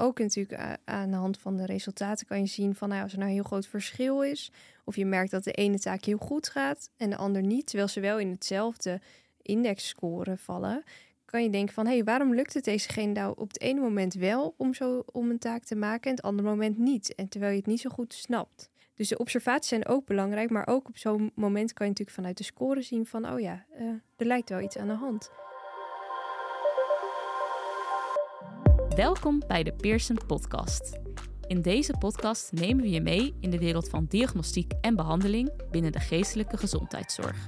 [0.00, 3.18] ook natuurlijk aan de hand van de resultaten kan je zien van nou, als er
[3.18, 4.52] nou een heel groot verschil is,
[4.84, 7.88] of je merkt dat de ene taak heel goed gaat en de ander niet, terwijl
[7.88, 9.00] ze wel in hetzelfde
[9.42, 10.82] indexscore vallen,
[11.24, 14.14] kan je denken van hé, hey, waarom lukt het dezegene nou op het ene moment
[14.14, 17.52] wel om zo om een taak te maken en het andere moment niet, en terwijl
[17.52, 18.70] je het niet zo goed snapt.
[18.94, 22.36] Dus de observaties zijn ook belangrijk, maar ook op zo'n moment kan je natuurlijk vanuit
[22.36, 25.30] de score zien van oh ja, uh, er lijkt wel iets aan de hand.
[29.00, 30.98] Welkom bij de Pearson Podcast.
[31.46, 35.92] In deze podcast nemen we je mee in de wereld van diagnostiek en behandeling binnen
[35.92, 37.46] de geestelijke gezondheidszorg.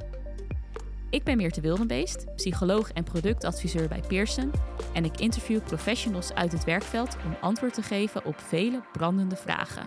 [1.10, 4.52] Ik ben Meerte Wildenbeest, psycholoog en productadviseur bij Pearson
[4.92, 9.86] en ik interview professionals uit het werkveld om antwoord te geven op vele brandende vragen.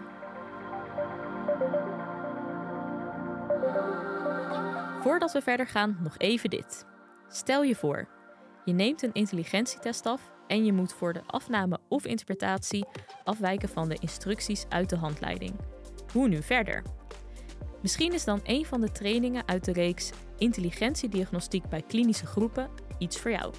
[5.02, 6.86] Voordat we verder gaan, nog even dit.
[7.28, 8.08] Stel je voor,
[8.66, 12.86] je neemt een intelligentietest af en je moet voor de afname of interpretatie
[13.24, 15.54] afwijken van de instructies uit de handleiding.
[16.12, 16.84] Hoe nu verder?
[17.82, 23.20] Misschien is dan een van de trainingen uit de reeks Intelligentiediagnostiek bij klinische groepen iets
[23.20, 23.54] voor jou.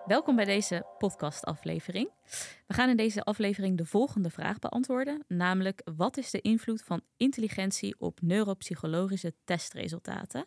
[0.05, 2.09] Welkom bij deze podcastaflevering.
[2.67, 7.01] We gaan in deze aflevering de volgende vraag beantwoorden, namelijk wat is de invloed van
[7.17, 10.45] intelligentie op neuropsychologische testresultaten?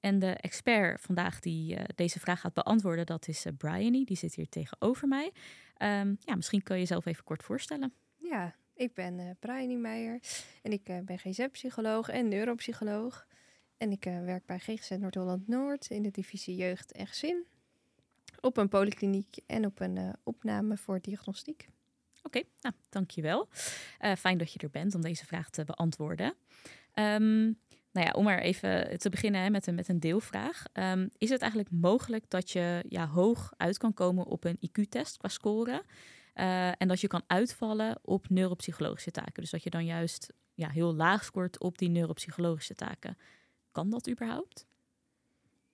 [0.00, 3.52] En de expert vandaag die uh, deze vraag gaat beantwoorden, dat is uh,
[4.04, 5.32] die zit hier tegenover mij.
[5.78, 7.92] Um, ja, misschien kun je jezelf even kort voorstellen.
[8.16, 10.20] Ja, ik ben uh, Bryony Meijer
[10.62, 13.26] en ik uh, ben GZ-psycholoog en neuropsycholoog.
[13.76, 17.46] En ik uh, werk bij GGZ Noord-Holland-Noord in de divisie jeugd en gezin
[18.40, 21.68] op een polykliniek en op een opname voor diagnostiek.
[22.22, 23.48] Oké, nou, dankjewel.
[24.18, 26.34] Fijn dat je er bent om deze vraag te beantwoorden.
[26.94, 27.58] Um,
[27.92, 30.64] nou ja, om maar even te beginnen hè, met, een, met een deelvraag.
[30.72, 35.16] Um, is het eigenlijk mogelijk dat je ja, hoog uit kan komen op een IQ-test
[35.16, 35.84] qua score?
[36.34, 39.42] Uh, en dat je kan uitvallen op neuropsychologische taken.
[39.42, 43.18] Dus dat je dan juist ja, heel laag scoort op die neuropsychologische taken.
[43.72, 44.66] Kan dat überhaupt?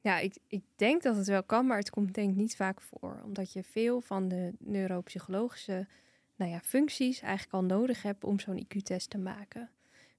[0.00, 2.80] Ja, ik, ik denk dat het wel kan, maar het komt denk ik niet vaak
[2.80, 3.20] voor.
[3.24, 5.86] Omdat je veel van de neuropsychologische
[6.36, 9.70] nou ja, functies eigenlijk al nodig hebt om zo'n IQ-test te maken.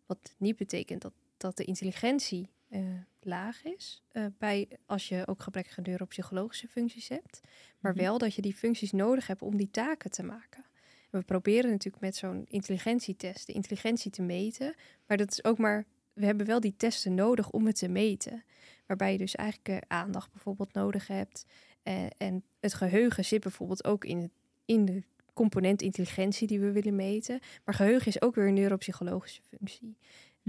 [0.06, 2.80] Wat niet betekent dat, dat de intelligentie uh,
[3.22, 4.04] laag is.
[4.14, 7.42] Uh, bij, als je ook gebrekkige neuropsychologische functies hebt.
[7.80, 8.02] Maar mhm.
[8.02, 10.66] wel dat je die functies nodig hebt om die taken te maken.
[11.12, 14.76] En we proberen natuurlijk met zo'n intelligentietest de intelligentie te meten.
[15.08, 15.86] Maar dat is ook maar
[16.18, 18.44] we hebben wel die testen nodig om het te meten.
[18.86, 21.46] Waarbij je dus eigenlijk uh, aandacht bijvoorbeeld nodig hebt.
[21.84, 24.32] Uh, en het geheugen zit bijvoorbeeld ook in, het,
[24.66, 27.40] in de component intelligentie die we willen meten.
[27.66, 29.98] Maar geheugen is ook weer een neuropsychologische functie.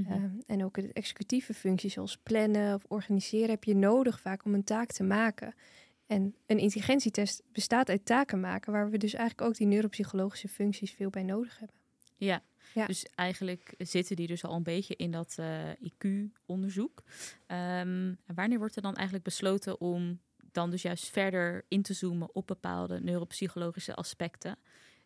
[0.06, 0.42] Mm -hmm.
[0.46, 4.64] en ook de executieve functies zoals plannen of organiseren heb je nodig vaak om een
[4.64, 5.54] taak te maken.
[6.06, 10.92] En een intelligentietest bestaat uit taken maken, waar we dus eigenlijk ook die neuropsychologische functies
[10.92, 11.76] veel bij nodig hebben.
[12.16, 12.42] Ja,
[12.74, 12.86] ja.
[12.86, 17.02] Dus eigenlijk zitten die dus al een beetje in dat uh, eh, IQ-onderzoek.
[17.46, 20.20] Um, wanneer wordt er dan eigenlijk besloten om
[20.52, 24.58] dan dus juist verder in te zoomen op bepaalde neuropsychologische aspecten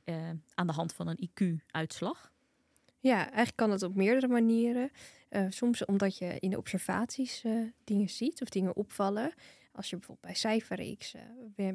[0.05, 2.32] uh, aan de hand van een IQ-uitslag?
[3.03, 4.91] Ja, eigenlijk kan het op meerdere manieren.
[5.31, 7.45] Uh, soms omdat je in de observaties
[7.85, 9.33] dingen ziet of dingen opvallen.
[9.73, 11.15] Als je bijvoorbeeld bij cijferreeks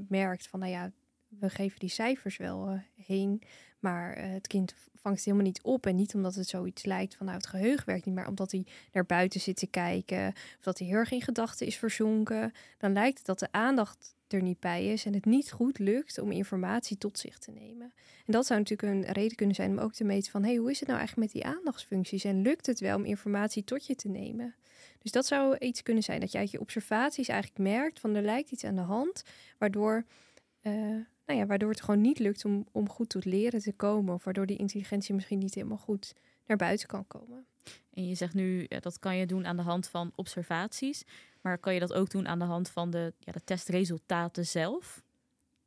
[0.07, 0.91] merkt van, nou ja,
[1.27, 3.41] we geven die cijfers wel uh, heen,
[3.79, 5.85] maar uh, het kind vangt het helemaal niet op.
[5.85, 8.65] En niet omdat het zoiets lijkt van nou het geheugen werkt niet, maar omdat hij
[8.91, 12.51] naar buiten zit te kijken, of dat hij heel erg in gedachten is verzonken.
[12.77, 16.17] Dan lijkt het dat de aandacht er niet bij is en het niet goed lukt
[16.17, 17.93] om informatie tot zich te nemen.
[18.25, 20.71] En dat zou natuurlijk een reden kunnen zijn om ook te meten van hey, hoe
[20.71, 23.95] is het nou eigenlijk met die aandachtsfuncties en lukt het wel om informatie tot je
[23.95, 24.55] te nemen?
[25.01, 28.21] Dus dat zou iets kunnen zijn dat je uit je observaties eigenlijk merkt van er
[28.21, 29.23] lijkt iets aan de hand,
[29.57, 30.05] waardoor
[30.61, 30.73] uh,
[31.25, 34.13] nou ja, waardoor het gewoon niet lukt om, om goed tot leren te komen.
[34.13, 36.13] Of waardoor die intelligentie misschien niet helemaal goed
[36.45, 37.45] naar buiten kan komen.
[37.93, 41.03] En je zegt nu, dat kan je doen aan de hand van observaties.
[41.47, 45.03] Maar kan je dat ook doen aan de hand van de, ja, de testresultaten zelf?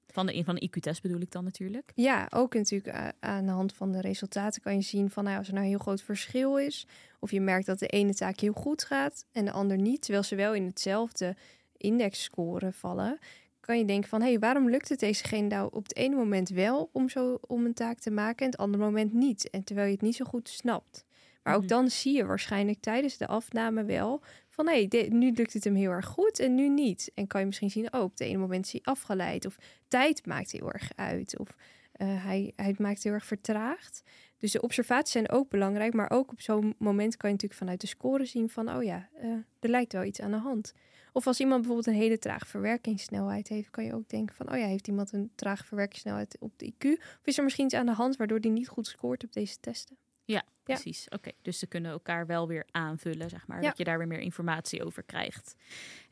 [0.06, 1.92] Van de, van de IQ-test bedoel ik dan natuurlijk.
[1.94, 5.46] Ja, ook natuurlijk aan de hand van de resultaten kan je zien van nou, als
[5.46, 6.86] er nou een heel groot verschil is.
[7.18, 10.02] Of je merkt dat de ene taak heel goed gaat en de ander niet.
[10.02, 11.36] Terwijl ze wel in hetzelfde
[11.76, 13.18] indexscore vallen
[13.60, 16.48] kan je denken van, hé, hey, waarom lukt het dezegene nou op het ene moment
[16.48, 19.50] wel om, zo, om een taak te maken en het andere moment niet?
[19.50, 21.04] En terwijl je het niet zo goed snapt.
[21.42, 21.70] Maar ook mhm.
[21.70, 24.22] dan zie je waarschijnlijk tijdens de afname wel
[24.64, 27.10] van, hé, nu lukt het hem heel erg goed en nu niet.
[27.14, 29.46] En kan je misschien zien, oh, op de ene moment is hij afgeleid.
[29.46, 29.56] Of
[29.88, 31.38] tijd maakt heel erg uit.
[31.38, 34.02] Of uh, hij, hij maakt heel erg vertraagd.
[34.38, 35.94] Dus de observaties zijn ook belangrijk.
[35.94, 38.74] Maar ook op zo'n moment kan je natuurlijk vanuit de score zien van...
[38.74, 39.30] oh ja, uh,
[39.60, 40.72] er lijkt wel iets aan de hand.
[41.12, 43.70] Of als iemand bijvoorbeeld een hele trage verwerkingssnelheid heeft...
[43.70, 46.86] kan je ook denken van, oh ja, heeft iemand een trage verwerkingssnelheid op de IQ?
[46.98, 49.56] Of is er misschien iets aan de hand waardoor die niet goed scoort op deze
[49.60, 49.96] testen?
[50.32, 51.08] Ja, precies.
[51.08, 53.60] Oké, dus ze kunnen elkaar wel weer aanvullen, zeg maar.
[53.60, 55.54] Dat je daar weer meer informatie over krijgt.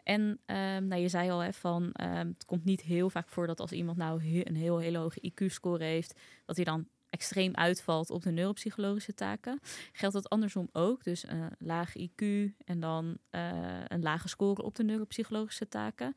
[0.03, 3.47] En um, nou, je zei al hè, van um, het komt niet heel vaak voor
[3.47, 8.11] dat als iemand nou een heel hele hoge IQ-score heeft, dat hij dan extreem uitvalt
[8.11, 9.61] op de neuropsychologische taken.
[9.93, 11.05] Geldt dat andersom ook?
[11.05, 12.25] Dus een uh, laag IQ
[12.65, 16.15] en dan uh, een lage score op de neuropsychologische taken.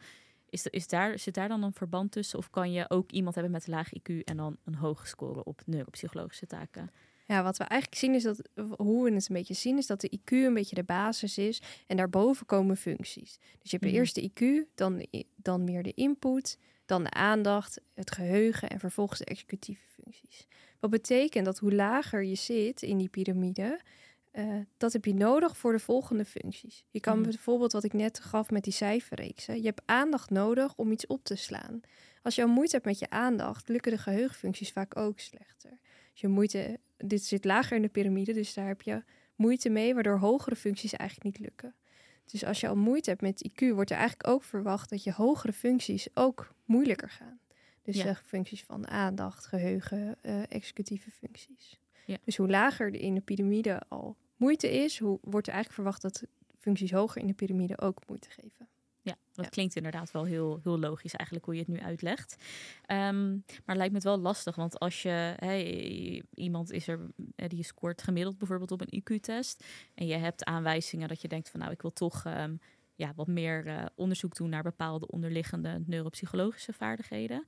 [0.49, 2.39] Is, is daar, zit daar dan een verband tussen?
[2.39, 5.43] Of kan je ook iemand hebben met een laag IQ en dan een hoge score
[5.43, 6.89] op neuropsychologische taken?
[7.31, 8.41] Ja, wat we eigenlijk zien is dat,
[8.77, 11.61] hoe we het een beetje zien, is dat de IQ een beetje de basis is
[11.87, 13.37] en daarboven komen functies.
[13.61, 13.97] Dus je hebt mm.
[13.97, 15.05] eerst de IQ, dan,
[15.35, 20.47] dan meer de input, dan de aandacht, het geheugen en vervolgens de executieve functies.
[20.79, 23.81] Wat betekent dat hoe lager je zit in die piramide,
[24.33, 26.83] uh, dat heb je nodig voor de volgende functies.
[26.89, 27.23] Je kan mm.
[27.23, 29.57] bijvoorbeeld wat ik net gaf met die cijferreeksen.
[29.57, 31.81] Je hebt aandacht nodig om iets op te slaan.
[32.21, 35.79] Als je al moeite hebt met je aandacht, lukken de geheugenfuncties vaak ook slechter.
[36.11, 39.03] Je moeite dit zit lager in de piramide, dus daar heb je
[39.35, 41.75] moeite mee, waardoor hogere functies eigenlijk niet lukken.
[42.25, 45.11] Dus als je al moeite hebt met IQ, wordt er eigenlijk ook verwacht dat je
[45.11, 47.39] hogere functies ook moeilijker gaan.
[47.81, 48.15] Dus ja.
[48.15, 51.79] functies van aandacht, geheugen, uh, executieve functies.
[52.05, 52.17] Ja.
[52.23, 56.23] Dus hoe lager in de piramide al moeite is, hoe wordt er eigenlijk verwacht dat
[56.57, 58.67] functies hoger in de piramide ook moeite geven.
[59.03, 62.35] Ja, dat klinkt inderdaad wel heel, heel logisch eigenlijk hoe je het nu uitlegt.
[62.87, 66.99] Um, maar het lijkt me het wel lastig, want als je hey, iemand is er
[67.35, 71.49] eh, die scoort gemiddeld bijvoorbeeld op een IQ-test en je hebt aanwijzingen dat je denkt
[71.49, 72.59] van nou ik wil toch um,
[72.95, 77.45] ja, wat meer uh, onderzoek doen naar bepaalde onderliggende neuropsychologische vaardigheden.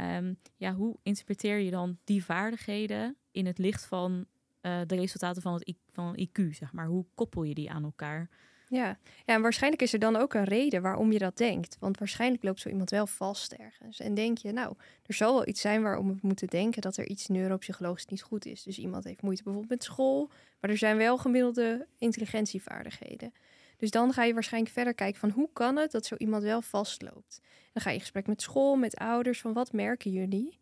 [0.00, 4.26] Um, ja, hoe interpreteer je dan die vaardigheden in het licht van
[4.62, 6.86] uh, de resultaten van het van IQ, zeg maar?
[6.86, 8.30] Hoe koppel je die aan elkaar?
[8.74, 8.98] Ja.
[9.24, 11.76] ja, en waarschijnlijk is er dan ook een reden waarom je dat denkt.
[11.80, 14.00] Want waarschijnlijk loopt zo iemand wel vast ergens.
[14.00, 14.74] En denk je, nou,
[15.06, 18.46] er zal wel iets zijn waarom we moeten denken dat er iets neuropsychologisch niet goed
[18.46, 18.62] is.
[18.62, 20.30] Dus iemand heeft moeite bijvoorbeeld met school,
[20.60, 23.32] maar er zijn wel gemiddelde intelligentievaardigheden.
[23.76, 26.62] Dus dan ga je waarschijnlijk verder kijken van hoe kan het dat zo iemand wel
[26.62, 27.40] vastloopt.
[27.72, 30.58] Dan ga je in gesprek met school, met ouders, van wat merken jullie?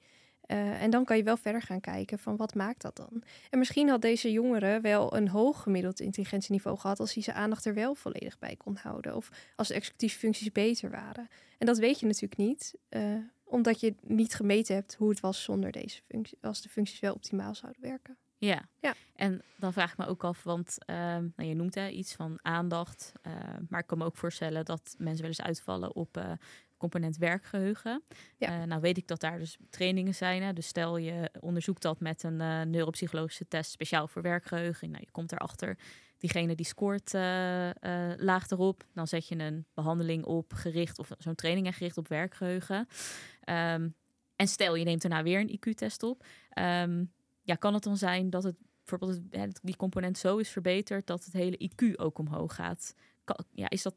[0.52, 3.22] Uh, en dan kan je wel verder gaan kijken van wat maakt dat dan?
[3.50, 7.64] En misschien had deze jongere wel een hoog gemiddeld intelligentieniveau gehad als hij zijn aandacht
[7.64, 9.16] er wel volledig bij kon houden.
[9.16, 11.28] Of als de executieve functies beter waren.
[11.58, 15.42] En dat weet je natuurlijk niet, uh, omdat je niet gemeten hebt hoe het was
[15.42, 18.16] zonder deze functie, als de functies wel optimaal zouden werken.
[18.38, 18.68] Ja.
[18.80, 22.14] ja, en dan vraag ik me ook af, want uh, nou, je noemt hè, iets
[22.14, 23.12] van aandacht.
[23.26, 23.32] Uh,
[23.68, 26.32] maar ik kan me ook voorstellen dat mensen wel eens uitvallen op uh,
[26.82, 28.02] component werkgeheugen.
[28.36, 28.60] Ja.
[28.60, 30.42] Uh, nou weet ik dat daar dus trainingen zijn.
[30.42, 30.52] Hè?
[30.52, 34.90] Dus stel je onderzoekt dat met een uh, neuropsychologische test speciaal voor werkgeheugen.
[34.90, 35.78] Nou, je komt erachter,
[36.18, 37.70] diegene die scoort uh,
[38.16, 38.84] laag erop.
[38.94, 42.78] Dan zet je een behandeling op gericht of zo'n training gericht op werkgeheugen.
[42.78, 43.94] Um,
[44.36, 46.24] en stel je neemt daarna weer een IQ-test op.
[46.58, 47.12] Um,
[47.42, 51.32] ja, kan het dan zijn dat het bijvoorbeeld die component zo is verbeterd dat het
[51.32, 52.94] hele IQ ook omhoog gaat?
[53.24, 53.94] Kan, ja, is dat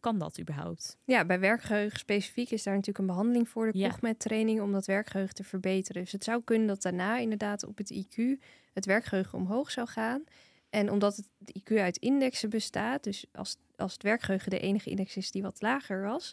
[0.00, 0.96] kan dat überhaupt?
[1.04, 4.14] Ja, bij werkgeheugen specifiek is daar natuurlijk een behandeling voor, de ja.
[4.18, 6.02] training, om dat werkgeheugen te verbeteren.
[6.02, 10.24] Dus het zou kunnen dat daarna inderdaad op het IQ het werkgeheugen omhoog zou gaan.
[10.70, 15.16] En omdat het IQ uit indexen bestaat, dus als, als het werkgeheugen de enige index
[15.16, 16.32] is die wat lager was,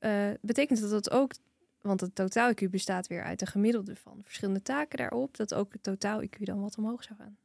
[0.00, 1.32] uh, betekent dat dat ook,
[1.80, 5.72] want het totaal IQ bestaat weer uit de gemiddelde van verschillende taken daarop, dat ook
[5.72, 7.36] het totaal IQ dan wat omhoog zou gaan.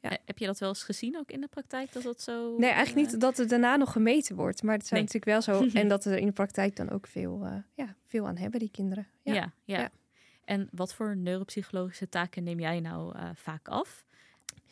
[0.00, 0.18] Ja.
[0.24, 1.92] Heb je dat wel eens gezien ook in de praktijk?
[1.92, 2.56] Dat dat zo.
[2.58, 4.62] Nee, eigenlijk niet eh, dat het daarna nog gemeten wordt.
[4.62, 5.66] Maar het zijn natuurlijk wel zo.
[5.80, 8.70] en dat er in de praktijk dan ook veel, uh, ja, veel aan hebben, die
[8.70, 9.06] kinderen.
[9.22, 9.34] Ja.
[9.34, 9.90] Ja, ja.
[10.44, 14.04] En wat voor neuropsychologische taken neem jij nou uh, vaak af?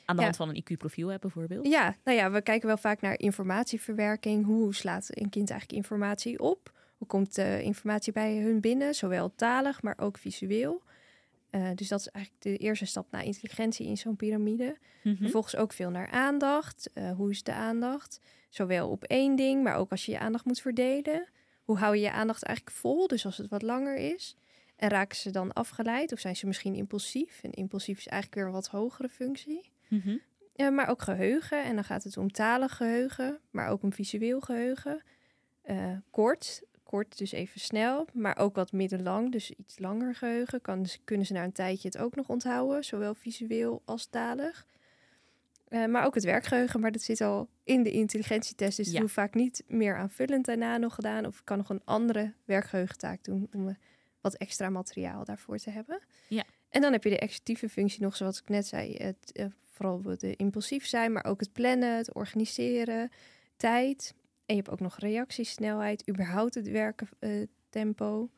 [0.05, 1.67] Aan de hand van een IQ-profiel bijvoorbeeld?
[1.67, 4.45] Ja, nou ja, we kijken wel vaak naar informatieverwerking.
[4.45, 6.73] Hoe slaat een kind eigenlijk informatie op?
[6.97, 8.95] Hoe komt informatie bij hun binnen?
[8.95, 10.83] Zowel talig, maar ook visueel.
[11.57, 14.77] Uh, dus dat is eigenlijk de eerste stap naar intelligentie in zo'n piramide.
[15.03, 16.91] Mm Vervolgens ook veel naar aandacht.
[16.95, 18.21] Uh, hoe is de aandacht?
[18.49, 21.29] Zowel op één ding, maar ook als je je aandacht moet verdelen.
[21.65, 23.07] Hoe hou je je aandacht eigenlijk vol?
[23.07, 24.37] Dus als het wat langer is.
[24.77, 27.43] En raken ze dan afgeleid of zijn ze misschien impulsief?
[27.43, 29.71] En impulsief is eigenlijk weer een wat hogere functie.
[29.89, 30.21] -hmm.
[30.57, 31.65] uh, maar ook geheugen.
[31.65, 35.03] En dan gaat het om talig geheugen, maar ook om visueel geheugen.
[36.11, 40.61] kort, kort, dus even snel, maar ook wat middellang, dus iets langer geheugen.
[40.61, 44.67] Kan, kunnen ze na een tijdje het ook nog onthouden, zowel visueel als talig.
[45.69, 48.77] Eh, maar ook het werkgeheugen, maar dat zit al in de intelligentietest.
[48.77, 49.01] Dus Ja.
[49.01, 51.27] hoeft vaak niet meer aanvullend daarna nog gedaan.
[51.27, 53.75] Of kan nog een andere werkgeheugentaak doen om eh,
[54.21, 56.01] wat extra materiaal daarvoor te hebben.
[56.29, 56.45] Ja.
[56.69, 58.95] En dan heb je de executieve functie nog, zoals ik net zei.
[58.97, 63.11] Het, eh, vooral de impulsief zijn, maar ook het plannen, het organiseren,
[63.57, 64.15] tijd.
[64.47, 68.31] En je hebt ook nog reactiesnelheid, überhaupt het werken eh, tempo.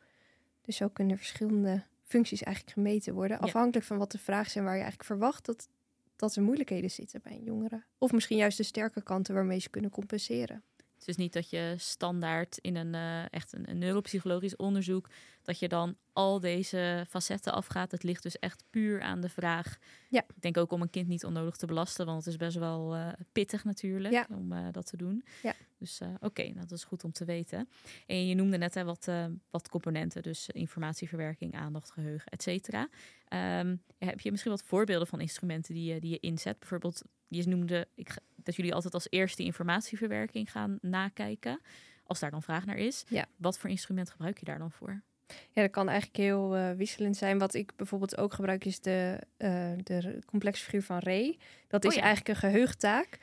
[0.63, 3.39] Dus zo kunnen verschillende functies eigenlijk gemeten worden.
[3.39, 5.69] Afhankelijk van wat de vragen zijn waar je eigenlijk verwacht dat,
[6.17, 7.83] dat er moeilijkheden zitten bij een jongere.
[7.99, 10.63] Of misschien juist de sterke kanten waarmee ze kunnen compenseren.
[10.99, 15.09] Het is niet dat je standaard in een eh, echt een, een neuropsychologisch onderzoek
[15.49, 17.91] dat je dan al deze facetten afgaat.
[17.91, 19.79] Het ligt dus echt puur aan de vraag.
[20.11, 20.21] Ja.
[20.21, 22.95] Ik denk ook om een kind niet onnodig te belasten, want het is best wel
[22.95, 24.27] eh, pittig natuurlijk Ja.
[24.31, 25.25] om eh, dat te doen.
[25.43, 25.55] Ja.
[25.79, 27.69] Dus eh, oké, nou, dat is goed om te weten.
[28.07, 29.09] En je noemde net hè, wat,
[29.51, 32.89] wat componenten, dus informatieverwerking, aandacht, geheugen, et cetera.
[33.25, 36.59] Ehm, heb je misschien wat voorbeelden van instrumenten die je, die je inzet?
[36.59, 41.61] Bijvoorbeeld, je noemde ik, dat jullie altijd als eerste informatieverwerking gaan nakijken,
[42.05, 43.05] als daar dan vraag naar is.
[43.09, 43.27] Ja.
[43.37, 45.03] Wat voor instrument gebruik je daar dan voor?
[45.51, 47.39] Ja, dat kan eigenlijk heel eh, wisselend zijn.
[47.39, 51.37] Wat ik bijvoorbeeld ook gebruik is de, eh de complexe figuur van Ray.
[51.69, 52.03] Dat is Oh ja.
[52.03, 53.19] eigenlijk een geheugentaak.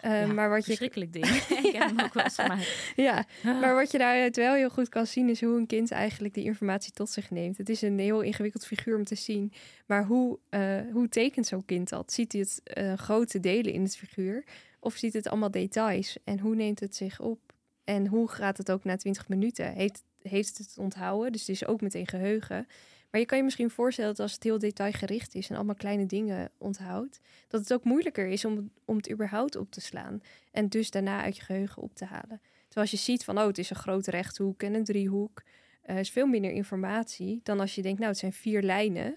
[0.00, 1.26] Eh, Ja, maar wat je Verschrikkelijk ding.
[1.66, 2.74] ik heb hem ook wel eens gemaakt.
[2.96, 6.34] Ja, maar wat je daaruit wel heel goed kan zien is hoe een kind eigenlijk
[6.34, 7.58] die informatie tot zich neemt.
[7.58, 9.52] Het is een heel ingewikkeld figuur om te zien.
[9.86, 12.12] Maar hoe, eh, hoe tekent zo'n kind dat?
[12.12, 14.44] Ziet hij het eh, grote delen in het figuur?
[14.80, 16.16] Of ziet het allemaal details?
[16.24, 17.38] En hoe neemt het zich op?
[17.84, 19.72] En hoe gaat het ook na 20 minuten?
[19.72, 21.32] Heeft, heeft het onthouden?
[21.32, 22.66] Dus het is ook meteen geheugen.
[23.10, 26.06] Maar je kan je misschien voorstellen dat als het heel detailgericht is en allemaal kleine
[26.06, 30.22] dingen onthoudt, dat het ook moeilijker is om, om het überhaupt op te slaan.
[30.50, 32.40] En dus daarna uit je geheugen op te halen.
[32.68, 35.42] Terwijl als je ziet van, oh, het is een grote rechthoek en een driehoek,
[35.82, 39.16] eh is veel minder informatie dan als je denkt, nou, het zijn vier lijnen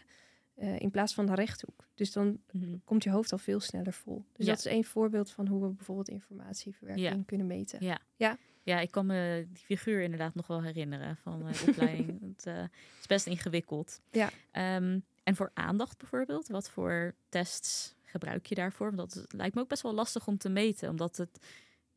[0.55, 1.87] eh, in plaats van een rechthoek.
[1.93, 2.75] Dus dan Mhm.
[2.83, 4.25] komt je hoofd al veel sneller vol.
[4.33, 4.51] Dus Ja.
[4.51, 7.23] dat is één voorbeeld van hoe we bijvoorbeeld informatieverwerking Ja.
[7.25, 7.85] kunnen meten.
[7.85, 7.99] Ja.
[8.15, 8.37] Ja.
[8.63, 12.19] Ja, ik kan me die figuur inderdaad nog wel herinneren van eh, de opleiding.
[12.35, 12.63] Het eh,
[12.99, 14.01] is best ingewikkeld.
[14.11, 14.29] Ja.
[14.51, 18.95] Ehm, en voor aandacht bijvoorbeeld, wat voor tests gebruik je daarvoor?
[18.95, 21.39] Want dat lijkt me ook best wel lastig om te meten, omdat het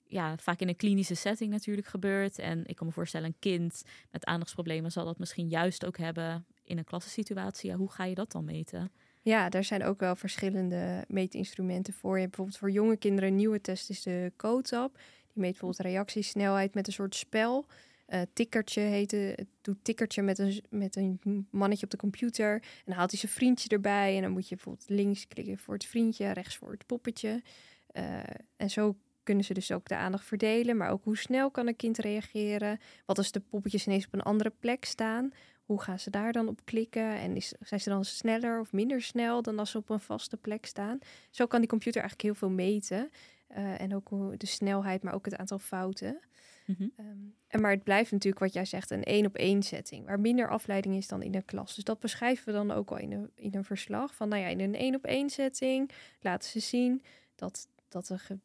[0.04, 2.38] ja, vaak in een klinische setting natuurlijk gebeurt.
[2.38, 6.46] En ik kan me voorstellen, een kind met aandachtsproblemen zal dat misschien juist ook hebben
[6.68, 7.72] in een klassensituatie.
[7.72, 8.90] Hoe ga je dat dan meten?
[9.22, 12.14] Ja, daar zijn ook wel verschillende meetinstrumenten voor.
[12.14, 14.94] Je hebt bijvoorbeeld voor jonge kinderen een nieuwe test is de COTAP.
[14.94, 17.66] Die meet bijvoorbeeld reactiesnelheid met een soort spel.
[18.06, 19.36] Eh tikkertje heet het.
[19.36, 21.20] Het doet tikkertje met een, met een
[21.50, 22.52] mannetje op de computer.
[22.52, 24.16] En dan haalt hij zijn vriendje erbij.
[24.16, 27.42] En dan moet je bijvoorbeeld links klikken voor het vriendje, rechts voor het poppetje.
[27.86, 28.18] Eh,
[28.56, 30.76] en zo kunnen ze dus ook de aandacht verdelen.
[30.76, 32.80] Maar ook hoe snel kan een kind reageren?
[33.06, 35.32] Wat als de poppetjes ineens op een andere plek staan?
[35.68, 37.14] Hoe gaan ze daar dan op klikken?
[37.18, 40.36] En is, zijn ze dan sneller of minder snel dan als ze op een vaste
[40.36, 40.98] plek staan?
[41.30, 43.10] Zo kan die computer eigenlijk heel veel meten.
[43.46, 46.18] Eh, en ook hoe- de snelheid, maar ook het aantal fouten.
[46.66, 46.88] Mhm.
[46.96, 47.06] Ehm,
[47.48, 50.48] en maar het blijft natuurlijk wat jij zegt, een één op één setting, waar minder
[50.48, 51.74] afleiding is dan in een klas.
[51.74, 54.14] Dus dat beschrijven we dan ook al in een, in een verslag.
[54.14, 57.02] Van nou ja, in een één op één setting laten ze zien
[57.34, 58.38] dat, dat de ge-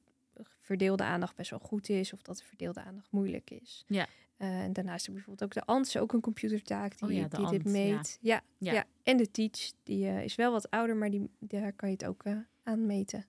[0.63, 3.83] verdeelde aandacht best wel goed is, of dat de verdeelde aandacht moeilijk is.
[3.87, 4.07] Ja.
[4.37, 7.27] Eh, en daarnaast heb je bijvoorbeeld ook de ANTS, ook een computertaak die, Oh ja,
[7.27, 7.71] die dit ANT, ja.
[7.71, 8.17] meet.
[8.21, 8.41] Ja.
[8.57, 8.85] Ja, Ja.
[9.03, 12.05] En de Teach, die eh, is wel wat ouder, maar die, daar kan je het
[12.05, 13.25] ook eh, aan meten.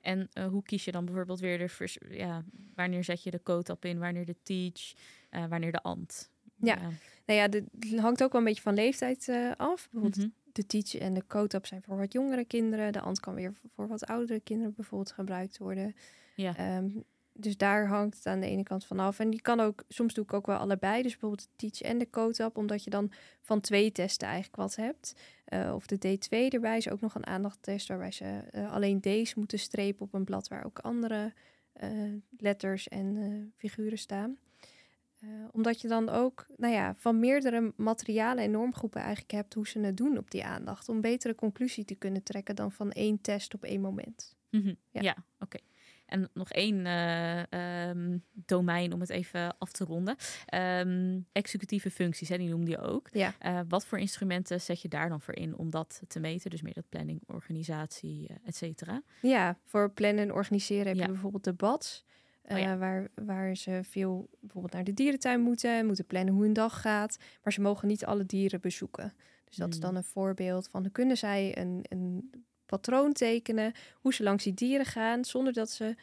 [0.00, 3.42] En eh, hoe kies je dan bijvoorbeeld weer de vers- ja, wanneer zet je de
[3.42, 4.92] COTAP in, wanneer de teach,
[5.48, 6.30] wanneer de ANT?
[6.56, 6.74] Ja.
[7.26, 7.64] Nou ja, dit
[7.96, 9.88] hangt ook wel een beetje van leeftijd af.
[9.90, 10.28] Bijvoorbeeld Mhm.
[10.52, 12.92] De Teach en de COTAP zijn voor wat jongere kinderen.
[12.92, 15.94] De ANT kan weer voor wat oudere kinderen bijvoorbeeld gebruikt worden.
[16.34, 16.56] Ja.
[16.56, 16.88] Ehm,
[17.32, 19.18] dus daar hangt het aan de ene kant van af.
[19.18, 21.02] En die kan ook, soms doe ik ook wel allebei.
[21.02, 24.76] Dus bijvoorbeeld de Teach en de COTAP, omdat je dan van twee testen eigenlijk wat
[24.76, 25.14] hebt.
[25.44, 29.34] Eh, of de D2 erbij is ook nog een aandachttest waarbij ze eh, alleen D's
[29.34, 31.32] moeten strepen op een blad waar ook andere
[31.72, 31.90] eh,
[32.38, 34.38] letters en figuren staan.
[35.20, 39.68] Eh, omdat je dan ook nou ja, van meerdere materialen en normgroepen eigenlijk hebt hoe
[39.68, 40.88] ze het doen op die aandacht.
[40.88, 44.36] Om betere conclusie te kunnen trekken dan van één test op één moment.
[44.50, 44.74] Mhm.
[44.90, 45.00] Ja.
[45.00, 45.58] Ja, oké.
[46.06, 47.52] En nog één eh,
[47.88, 50.16] ehm, domein om het even af te ronden.
[50.46, 53.08] Ehm, executieve functies, hè, die noemde je ook.
[53.12, 53.34] Ja.
[53.38, 56.50] Eh, wat voor instrumenten zet je daar dan voor in om dat te meten?
[56.50, 59.02] Dus meer dat planning, organisatie, et cetera.
[59.22, 61.02] Ja, voor plannen en organiseren heb Ja.
[61.02, 62.04] je bijvoorbeeld de BADS.
[62.48, 66.52] Oh eh, waar, waar ze veel bijvoorbeeld naar de dierentuin moeten, moeten plannen hoe hun
[66.52, 67.18] dag gaat.
[67.42, 69.14] Maar ze mogen niet alle dieren bezoeken.
[69.44, 69.84] Dus dat is Hmm.
[69.84, 72.30] dan een voorbeeld van kunnen zij een, een
[72.66, 75.94] patroon tekenen, hoe ze langs die dieren gaan, zonder dat ze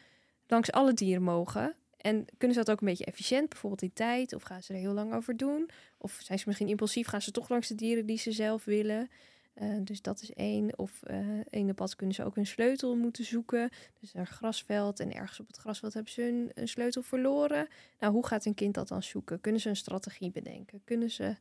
[0.46, 1.74] langs alle dieren mogen.
[1.96, 4.78] En kunnen ze dat ook een beetje efficiënt, bijvoorbeeld in tijd, of gaan ze er
[4.78, 5.70] heel lang over doen?
[5.98, 9.08] Of zijn ze misschien impulsief, gaan ze toch langs de dieren die ze zelf willen?
[9.62, 10.78] Uh, dus dat is één.
[10.78, 13.70] Of uh, in de pad kunnen ze ook een sleutel moeten zoeken.
[14.00, 17.68] Dus een grasveld en ergens op het grasveld hebben ze een, sleutel verloren.
[17.98, 19.40] Nou, hoe gaat een kind dat dan zoeken?
[19.40, 20.80] Kunnen ze een strategie bedenken?
[20.84, 21.36] Kunnen ze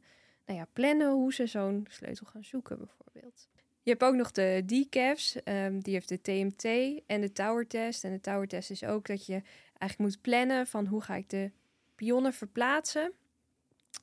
[0.45, 3.47] nou ja, plannen hoe ze zo'n sleutel gaan zoeken bijvoorbeeld?
[3.81, 6.63] Je hebt ook nog de DCAFs, um, die heeft de TMT
[7.05, 8.03] en de Tower Test.
[8.03, 9.41] En de Tower Test is ook dat je
[9.77, 11.51] eigenlijk moet plannen van hoe ga ik de
[11.95, 13.11] pionnen verplaatsen.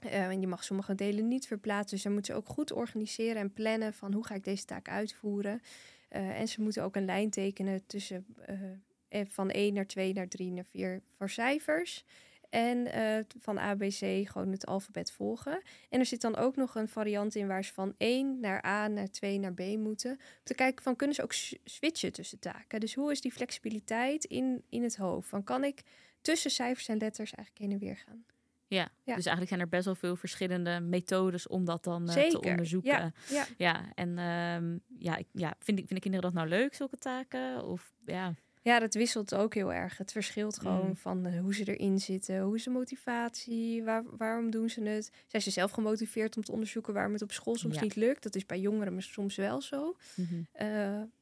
[0.05, 1.91] Uh, en je mag sommige delen niet verplaatsen.
[1.91, 4.89] Dus dan moeten ze ook goed organiseren en plannen van hoe ga ik deze taak
[4.89, 5.63] uitvoeren.
[6.11, 8.27] Uh, en ze moeten ook een lijn tekenen tussen
[9.11, 12.05] uh, van 1 naar 2 naar 3 naar 4 voor cijfers.
[12.51, 12.89] En
[13.39, 15.63] van ABC gewoon het alfabet volgen.
[15.89, 18.89] En er zit dan ook nog een variant in waar ze van 1 naar A,
[18.89, 20.11] naar 2, naar B moeten.
[20.11, 21.33] Om te kijken van kunnen ze ook
[21.65, 22.81] switchen tussen taken.
[22.81, 25.29] Dus hoe is die flexibiliteit in, in het hoofd?
[25.29, 25.83] Van kan ik
[26.21, 28.25] tussen cijfers en letters eigenlijk heen en weer gaan?
[28.75, 32.41] Ja, dus eigenlijk zijn er best wel veel verschillende methodes om dat dan uh, te
[32.41, 32.91] onderzoeken.
[32.91, 33.47] Ja, ja.
[33.57, 37.65] ja en um, ja, ja vind, ik, vinden kinderen dat nou leuk, zulke taken?
[37.65, 38.35] Of, ja.
[38.63, 39.99] ja, dat wisselt ook heel erg.
[39.99, 40.97] Het verschilt gewoon Mm.
[40.97, 45.11] van uh, hoe ze erin zitten, hoe is de motivatie, waar, waarom doen ze het?
[45.27, 47.83] Zijn ze zelf gemotiveerd om te onderzoeken waarom het op school soms Ja.
[47.83, 48.23] niet lukt?
[48.23, 49.97] Dat is bij jongeren soms wel zo.
[50.15, 50.35] Mhm.
[50.35, 50.69] Uh,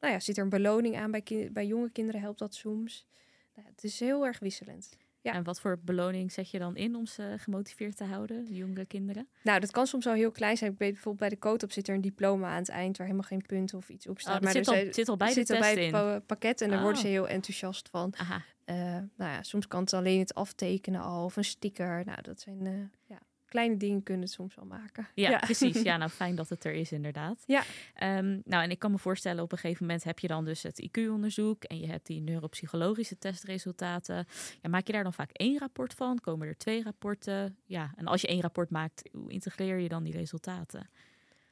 [0.00, 3.06] nou ja, zit er een beloning aan bij, bij jonge kinderen helpt dat soms.
[3.54, 4.96] Nou, het is heel erg wisselend.
[5.22, 5.32] Ja.
[5.32, 8.84] En wat voor beloning zet je dan in om ze gemotiveerd te houden, de jongere
[8.86, 9.28] kinderen?
[9.42, 10.72] Nou, dat kan soms al heel klein zijn.
[10.72, 13.28] Ik weet bijvoorbeeld bij de coat zit er een diploma aan het eind waar helemaal
[13.28, 14.44] geen punt of iets op staat.
[14.44, 16.70] Oh, zit, er al, zijn- zit al bij zit test bij het pa- pakket en
[16.70, 17.12] daar worden ze Oh.
[17.12, 18.12] heel enthousiast van.
[18.16, 18.42] Aha.
[18.64, 18.76] Eh,
[19.16, 22.02] nou ja, soms kan het alleen het aftekenen al of een sticker.
[22.04, 22.72] Nou, dat zijn eh,
[23.06, 23.18] ja,
[23.50, 25.08] kleine dingen kunnen het soms al maken.
[25.14, 25.82] Ja, precies.
[25.82, 27.42] Ja, nou fijn dat het er is inderdaad.
[27.46, 27.62] Ja.
[27.94, 30.62] Ehm, nou, en ik kan me voorstellen, op een gegeven moment heb je dan dus
[30.62, 34.26] het IQ-onderzoek en je hebt die neuropsychologische testresultaten.
[34.62, 36.20] Ja, maak je daar dan vaak één rapport van?
[36.20, 37.56] Komen er twee rapporten?
[37.64, 40.90] Ja, en als je één rapport maakt, hoe integreer je dan die resultaten?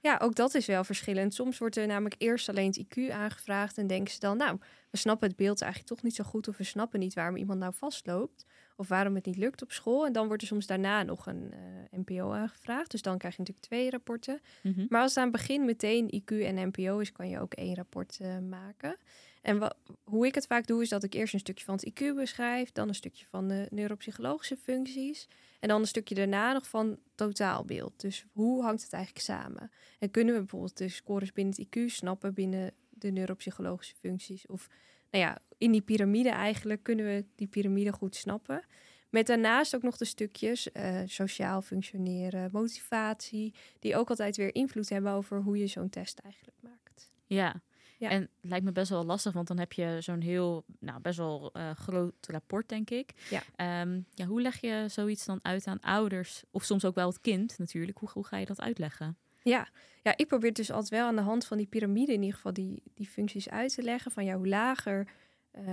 [0.01, 1.35] Ja, ook dat is wel verschillend.
[1.35, 4.59] Soms wordt er namelijk eerst alleen het IQ aangevraagd en denken ze dan, nou,
[4.91, 7.59] we snappen het beeld eigenlijk toch niet zo goed of we snappen niet waarom iemand
[7.59, 8.47] nou vastloopt
[8.79, 10.07] of waarom het niet lukt op school.
[10.07, 12.91] En dan wordt er soms daarna nog een eh, NPO aangevraagd.
[12.91, 14.41] Dus dan krijg je natuurlijk twee rapporten.
[14.63, 14.87] Mhm.
[14.89, 17.75] Maar als het aan het begin meteen IQ en NPO is, kan je ook één
[17.75, 18.97] rapport eh, maken.
[19.43, 19.73] En
[20.05, 22.73] hoe ik het vaak doe, is dat ik eerst een stukje van het IQ beschrijf,
[22.73, 25.29] dan een stukje van de neuropsychologische functies.
[25.61, 28.01] En dan een stukje daarna nog van totaalbeeld.
[28.01, 29.71] Dus hoe hangt het eigenlijk samen?
[29.99, 34.47] En kunnen we bijvoorbeeld de scores binnen het IQ snappen binnen de neuropsychologische functies?
[34.47, 34.69] Of
[35.11, 38.65] nou ja, in die piramide eigenlijk kunnen we die piramide goed snappen.
[39.11, 44.89] Met daarnaast ook nog de stukjes eh, sociaal functioneren, motivatie, die ook altijd weer invloed
[44.89, 47.11] hebben over hoe je zo'n test eigenlijk maakt.
[47.27, 47.63] Ja.
[47.99, 48.11] Ja.
[48.11, 51.19] En het lijkt me best wel lastig, want dan heb je zo'n heel, nou, best
[51.19, 53.13] wel eh, groot rapport, denk ik.
[53.31, 53.43] Ja.
[53.57, 56.45] Ehm, ja, hoe leg je zoiets dan uit aan ouders?
[56.51, 57.99] Of soms ook wel het kind natuurlijk.
[57.99, 59.17] Hoe, hoe ga je dat uitleggen?
[59.49, 59.69] Ja.
[60.03, 62.53] ja, ik probeer dus altijd wel aan de hand van die piramide in ieder geval
[62.53, 64.11] die, die functies uit te leggen.
[64.11, 65.09] Van ja, hoe lager
[65.51, 65.65] eh,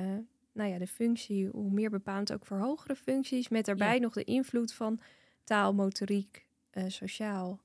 [0.52, 3.50] nou ja, de functie, hoe meer bepaald ook voor hogere functies.
[3.50, 4.00] Met daarbij Ja.
[4.02, 5.00] nog de invloed van
[5.44, 7.60] taal, motoriek, eh, sociaal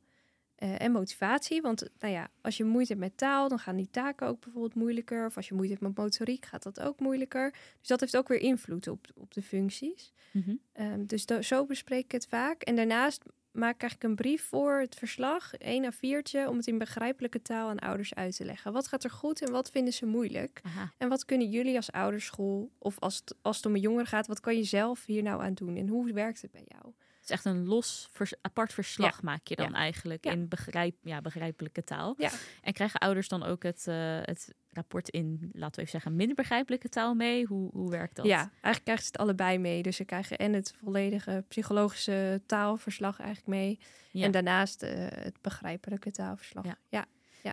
[0.54, 1.60] eh, en motivatie.
[1.60, 4.74] Want nou ja, als je moeite hebt met taal, dan gaan die taken ook bijvoorbeeld
[4.74, 5.26] moeilijker.
[5.26, 7.50] Of als je moeite hebt met motoriek, gaat dat ook moeilijker.
[7.78, 10.12] Dus dat heeft ook weer invloed op, op de functies.
[10.32, 10.54] Mhm.
[10.72, 12.62] Ehm, dus zo bespreek ik het vaak.
[12.62, 16.66] En daarnaast maak ik eigenlijk een brief voor het verslag, één a viertje, om het
[16.66, 18.72] in begrijpelijke taal aan ouders uit te leggen.
[18.72, 20.60] Wat gaat er goed en wat vinden ze moeilijk?
[20.62, 20.92] Aha.
[20.98, 24.26] En wat kunnen jullie als ouderschool, of als het, als het om een jongere gaat,
[24.26, 25.76] wat kan je zelf hier nou aan doen?
[25.76, 26.94] En hoe werkt het bij jou?
[27.20, 29.74] Het is echt een los, vers- apart verslag maak je dan Ja.
[29.74, 30.30] eigenlijk Ja.
[30.32, 32.16] in begrijp, ja, begrijpelijke taal.
[32.62, 36.36] En krijgen ouders dan ook het, eh, het rapport in, laten we even zeggen, minder
[36.36, 37.46] begrijpelijke taal mee?
[37.46, 38.26] Hoe, hoe werkt dat?
[38.26, 39.82] Ja, eigenlijk krijgen ze het allebei mee.
[39.82, 43.78] Dus ze krijgen en het volledige psychologische taalverslag eigenlijk mee.
[44.12, 46.64] En daarnaast eh, het begrijpelijke taalverslag.
[46.64, 46.76] Ja.
[46.88, 47.06] ja.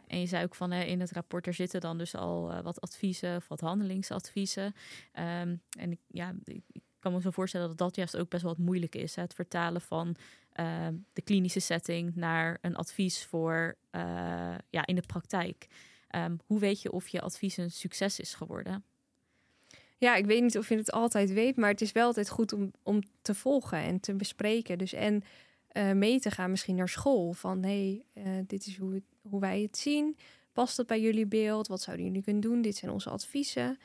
[0.07, 2.81] En je zei ook van in het rapport, er zitten dan dus al eh, wat
[2.81, 4.73] adviezen of wat handelingsadviezen.
[5.11, 6.63] Ehm, en ik, ja, ik,
[6.97, 9.15] ik kan me zo voorstellen dat dat juist ook best wel wat moeilijk is.
[9.15, 9.21] Hè?
[9.21, 10.15] Het vertalen van
[10.51, 14.01] ehm, de klinische setting naar een advies voor eh,
[14.69, 15.67] ja, in de praktijk.
[16.07, 18.83] Ehm, hoe weet je of je advies een succes is geworden?
[19.97, 22.53] Ja, ik weet niet of je het altijd weet, maar het is wel altijd goed
[22.53, 24.77] om, om te volgen en te bespreken.
[24.77, 25.23] Dus en
[25.67, 27.33] eh, mee te gaan misschien naar school.
[27.33, 30.17] Van hey, eh, dit is hoe, hoe wij het zien.
[30.53, 31.67] Past dat bij jullie beeld?
[31.67, 32.61] Wat zouden jullie kunnen doen?
[32.61, 33.79] Dit zijn onze adviezen.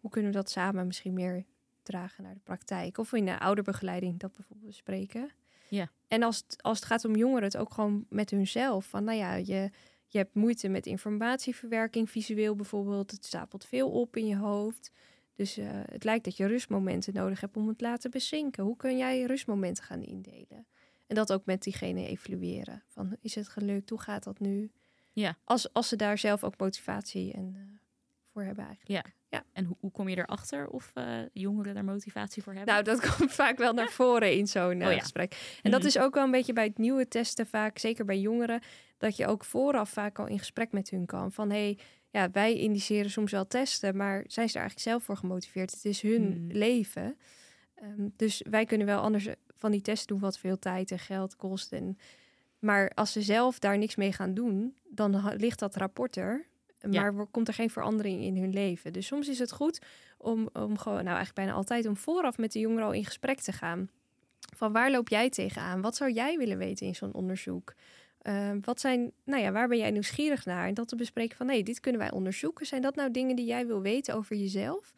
[0.00, 1.44] Hoe kunnen we dat samen misschien meer
[1.82, 2.98] dragen naar de praktijk?
[2.98, 5.30] Of in de ouderbegeleiding dat bijvoorbeeld bespreken.
[5.68, 5.90] Ja.
[6.08, 8.86] En als het, als het gaat om jongeren, het ook gewoon met hunzelf.
[8.86, 9.70] Van nou ja, je,
[10.06, 13.10] je hebt moeite met informatieverwerking, visueel bijvoorbeeld.
[13.10, 14.90] Het stapelt veel op in je hoofd.
[15.34, 18.64] Dus eh, het lijkt dat je rustmomenten nodig hebt om het te laten bezinken.
[18.64, 20.66] Hoe kun jij rustmomenten gaan indelen?
[21.06, 22.82] En dat ook met diegene evalueren.
[22.88, 23.90] Van is het gelukt?
[23.90, 24.70] Hoe gaat dat nu?
[25.12, 25.36] Ja.
[25.44, 27.62] Als, als ze daar zelf ook motivatie en, eh,
[28.32, 29.04] voor hebben eigenlijk.
[29.06, 29.12] Ja.
[29.28, 29.44] Ja.
[29.52, 32.72] En hoe, hoe kom je erachter of eh, jongeren daar motivatie voor hebben?
[32.72, 34.98] Nou, dat komt vaak wel naar voren in zo'n eh, Oh ja.
[34.98, 35.58] gesprek.
[35.62, 35.88] En dat Mhm.
[35.88, 38.60] is ook wel een beetje bij het nieuwe testen vaak, zeker bij jongeren,
[38.98, 41.32] dat je ook vooraf vaak al in gesprek met hun kan.
[41.32, 41.78] Van hey,
[42.10, 45.70] ja, wij indiceren soms wel testen, maar zijn ze er eigenlijk zelf voor gemotiveerd?
[45.70, 46.56] Het is hun Mhm.
[46.56, 47.16] leven.
[47.74, 51.36] Ehm, dus wij kunnen wel anders van die testen doen wat veel tijd en geld
[51.36, 51.72] kost.
[51.72, 51.98] En,
[52.58, 56.46] maar als ze zelf daar niks mee gaan doen, dan ligt dat rapport er.
[56.90, 58.92] Maar komt er geen verandering in hun leven.
[58.92, 59.80] Dus soms is het goed
[60.18, 63.40] om, om gewoon, nou eigenlijk bijna altijd, om vooraf met de jongeren al in gesprek
[63.40, 63.90] te gaan.
[64.56, 65.80] Van waar loop jij tegenaan?
[65.80, 67.74] Wat zou jij willen weten in zo'n onderzoek?
[68.22, 70.66] Ehm, wat zijn, nou ja, waar ben jij nieuwsgierig naar?
[70.66, 72.66] En dat te bespreken van, nee, dit kunnen wij onderzoeken.
[72.66, 74.94] Zijn dat nou dingen die jij wil weten over jezelf?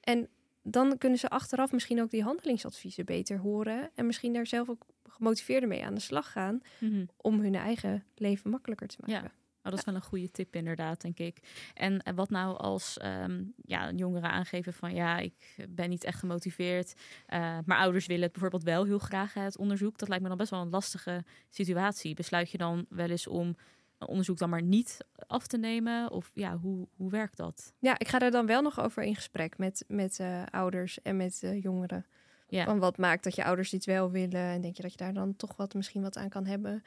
[0.00, 0.28] En
[0.62, 3.90] dan kunnen ze achteraf misschien ook die handelingsadviezen beter horen.
[3.94, 6.62] En misschien daar zelf ook gemotiveerder mee aan de slag gaan.
[6.78, 7.04] Mhm.
[7.16, 9.32] Om hun eigen leven makkelijker te maken.
[9.64, 11.38] Oh, dat is wel een goede tip inderdaad, denk ik.
[11.74, 16.18] En eh, wat nou als ehm, ja, jongeren aangeven van ja, ik ben niet echt
[16.18, 16.94] gemotiveerd,
[17.26, 19.98] eh, maar ouders willen het bijvoorbeeld wel heel graag, het onderzoek.
[19.98, 22.14] Dat lijkt me dan best wel een lastige situatie.
[22.14, 23.56] Besluit je dan wel eens om
[23.98, 26.10] onderzoek dan maar niet af te nemen?
[26.10, 27.72] Of ja, hoe, hoe werkt dat?
[27.78, 31.16] Ja, ik ga daar dan wel nog over in gesprek met, met eh, ouders en
[31.16, 32.06] met jongeren.
[32.48, 32.64] Ja.
[32.64, 35.14] Van wat maakt dat je ouders dit wel willen en denk je dat je daar
[35.14, 36.84] dan toch wat misschien wat aan kan hebben.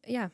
[0.00, 0.30] Ja,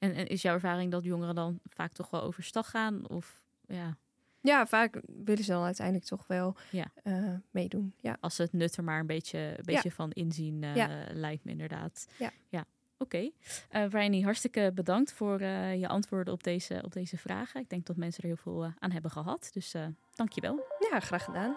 [0.00, 3.08] En, en is jouw ervaring dat jongeren dan vaak toch wel overstag gaan?
[3.08, 3.96] Of ja,
[4.40, 6.90] ja, vaak willen ze dan uiteindelijk toch wel Ja.
[7.02, 7.94] eh, meedoen.
[7.96, 8.16] Ja.
[8.20, 10.88] als ze het nut er maar een beetje, een beetje van inzien, eh, Ja.
[11.12, 12.06] lijkt me inderdaad.
[12.18, 12.30] Ja.
[12.48, 12.64] ja.
[12.98, 13.30] Oké.
[13.68, 17.60] Eh Bryony, hartstikke bedankt voor eh, je antwoorden op deze, op deze vragen.
[17.60, 19.50] Ik denk dat mensen er heel veel eh, aan hebben gehad.
[19.52, 20.60] Dus eh dank je wel.
[20.90, 21.56] ja, graag gedaan.